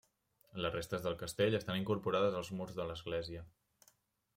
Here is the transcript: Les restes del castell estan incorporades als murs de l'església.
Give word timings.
Les 0.65 0.73
restes 0.75 1.03
del 1.09 1.19
castell 1.19 1.59
estan 1.59 1.79
incorporades 1.83 2.39
als 2.41 2.53
murs 2.59 2.77
de 2.81 2.89
l'església. 2.93 3.49